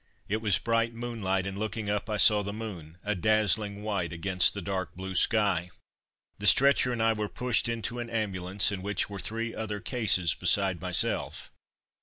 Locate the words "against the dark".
4.11-4.95